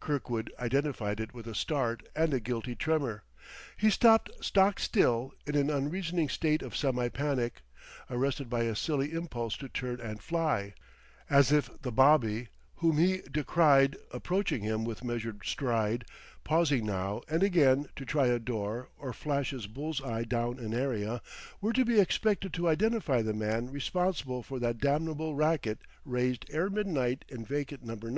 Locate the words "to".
9.58-9.68, 17.96-18.06, 21.74-21.84, 22.54-22.68